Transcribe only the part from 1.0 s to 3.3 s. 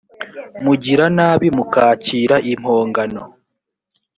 nabi mukakira impongano